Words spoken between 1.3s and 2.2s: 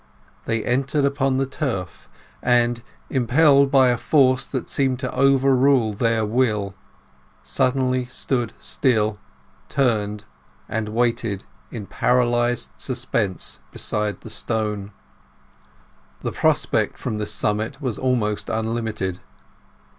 the turf,